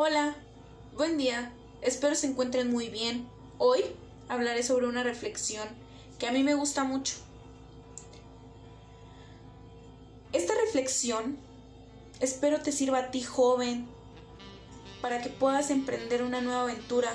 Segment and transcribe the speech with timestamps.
[0.00, 0.36] Hola,
[0.96, 1.50] buen día,
[1.82, 3.28] espero se encuentren muy bien.
[3.58, 3.82] Hoy
[4.28, 5.66] hablaré sobre una reflexión
[6.20, 7.16] que a mí me gusta mucho.
[10.32, 11.36] Esta reflexión
[12.20, 13.88] espero te sirva a ti joven
[15.02, 17.12] para que puedas emprender una nueva aventura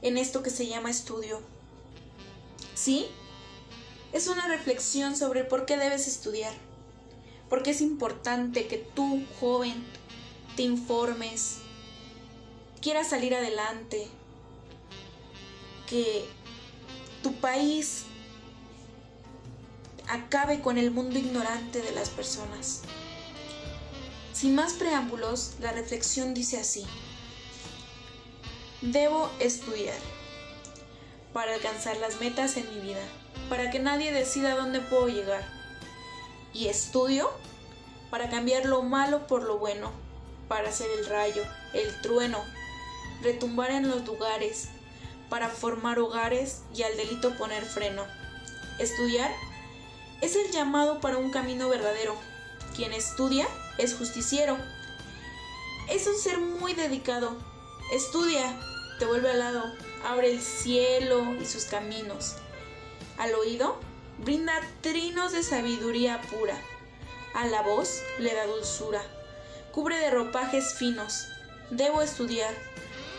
[0.00, 1.42] en esto que se llama estudio.
[2.74, 3.08] ¿Sí?
[4.14, 6.54] Es una reflexión sobre por qué debes estudiar,
[7.50, 9.84] porque es importante que tú, joven,
[10.56, 11.58] te informes,
[12.80, 14.08] quieras salir adelante,
[15.86, 16.26] que
[17.22, 18.04] tu país
[20.08, 22.80] acabe con el mundo ignorante de las personas.
[24.32, 26.84] Sin más preámbulos, la reflexión dice así.
[28.80, 29.98] Debo estudiar
[31.32, 33.02] para alcanzar las metas en mi vida,
[33.48, 35.46] para que nadie decida dónde puedo llegar.
[36.52, 37.30] Y estudio
[38.10, 40.05] para cambiar lo malo por lo bueno
[40.48, 41.42] para hacer el rayo,
[41.72, 42.42] el trueno,
[43.22, 44.68] retumbar en los lugares,
[45.28, 48.04] para formar hogares y al delito poner freno.
[48.78, 49.30] Estudiar
[50.20, 52.16] es el llamado para un camino verdadero.
[52.74, 54.56] Quien estudia es justiciero.
[55.88, 57.36] Es un ser muy dedicado.
[57.92, 58.56] Estudia,
[58.98, 59.64] te vuelve al lado,
[60.04, 62.36] abre el cielo y sus caminos.
[63.18, 63.80] Al oído,
[64.18, 66.56] brinda trinos de sabiduría pura.
[67.34, 69.02] A la voz le da dulzura
[69.76, 71.26] cubre de ropajes finos.
[71.68, 72.54] Debo estudiar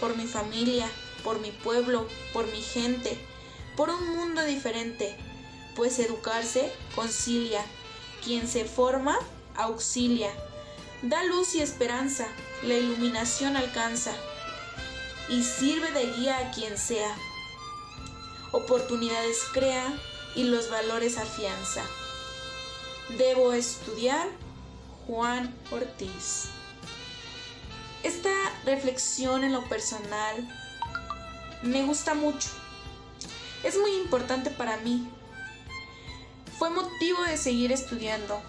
[0.00, 0.88] por mi familia,
[1.22, 3.18] por mi pueblo, por mi gente,
[3.76, 5.14] por un mundo diferente,
[5.74, 7.62] pues educarse concilia.
[8.24, 9.18] Quien se forma,
[9.54, 10.30] auxilia.
[11.02, 12.26] Da luz y esperanza,
[12.62, 14.14] la iluminación alcanza
[15.28, 17.14] y sirve de guía a quien sea.
[18.52, 19.92] Oportunidades crea
[20.34, 21.82] y los valores afianza.
[23.18, 24.26] Debo estudiar
[25.06, 26.46] Juan Ortiz.
[28.02, 28.30] Esta
[28.64, 30.36] reflexión en lo personal
[31.62, 32.48] me gusta mucho.
[33.62, 35.08] Es muy importante para mí.
[36.58, 38.40] Fue motivo de seguir estudiando.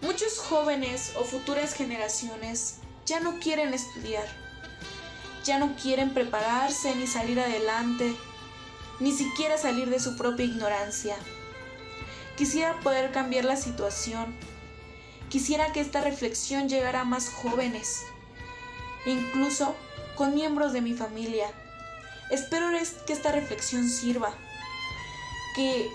[0.00, 4.26] Muchos jóvenes o futuras generaciones ya no quieren estudiar.
[5.44, 8.14] Ya no quieren prepararse ni salir adelante,
[9.00, 11.16] ni siquiera salir de su propia ignorancia.
[12.36, 14.36] Quisiera poder cambiar la situación
[15.32, 18.02] Quisiera que esta reflexión llegara a más jóvenes,
[19.06, 19.74] incluso
[20.14, 21.50] con miembros de mi familia.
[22.30, 22.68] Espero
[23.06, 24.34] que esta reflexión sirva,
[25.56, 25.88] que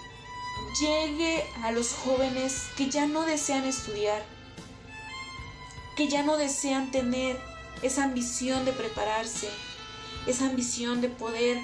[0.82, 4.26] llegue a los jóvenes que ya no desean estudiar,
[5.96, 7.40] que ya no desean tener
[7.84, 9.52] esa ambición de prepararse,
[10.26, 11.62] esa ambición de poder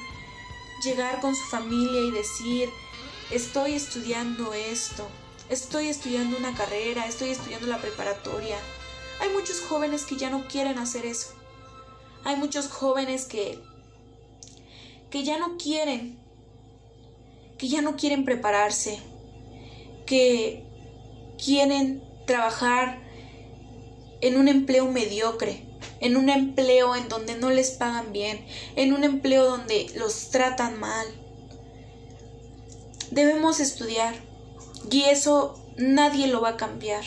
[0.84, 2.70] llegar con su familia y decir,
[3.32, 5.10] estoy estudiando esto,
[5.50, 8.58] estoy estudiando una carrera, estoy estudiando la preparatoria.
[9.20, 11.34] Hay muchos jóvenes que ya no quieren hacer eso.
[12.24, 13.60] Hay muchos jóvenes que
[15.10, 16.18] que ya no quieren
[17.58, 19.00] que ya no quieren prepararse,
[20.06, 20.66] que
[21.38, 23.02] quieren trabajar
[24.22, 25.66] en un empleo mediocre,
[26.00, 28.46] en un empleo en donde no les pagan bien,
[28.76, 31.06] en un empleo donde los tratan mal.
[33.12, 34.16] Debemos estudiar,
[34.92, 37.04] y eso nadie lo va a cambiar.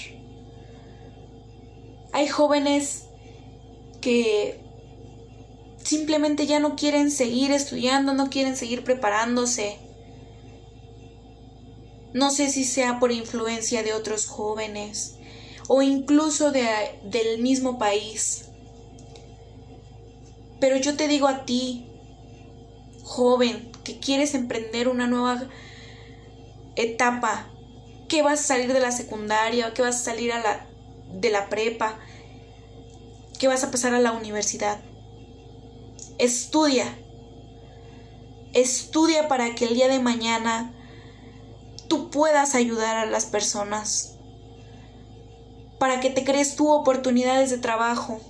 [2.13, 3.05] Hay jóvenes
[4.01, 4.61] que
[5.83, 9.79] simplemente ya no quieren seguir estudiando, no quieren seguir preparándose.
[12.13, 15.17] No sé si sea por influencia de otros jóvenes
[15.69, 16.67] o incluso de,
[17.05, 18.47] del mismo país.
[20.61, 21.87] Pero yo te digo a ti,
[23.03, 25.47] joven, que quieres emprender una nueva
[26.77, 27.51] etapa
[28.09, 30.67] que vas a salir de la secundaria, que vas a salir a la,
[31.13, 31.99] de la prepa,
[33.39, 34.81] que vas a pasar a la universidad.
[36.19, 36.87] Estudia.
[38.53, 40.73] Estudia para que el día de mañana
[41.89, 44.15] tú puedas ayudar a las personas.
[45.79, 48.21] Para que te crees tú oportunidades de trabajo.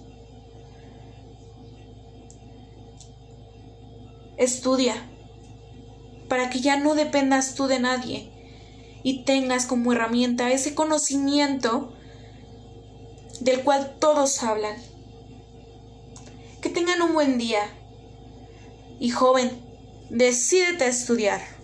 [4.36, 4.94] Estudia.
[6.28, 8.35] Para que ya no dependas tú de nadie
[9.06, 11.92] y tengas como herramienta ese conocimiento
[13.38, 14.74] del cual todos hablan.
[16.60, 17.60] Que tengan un buen día.
[18.98, 19.52] Y joven,
[20.10, 21.55] decídete a estudiar.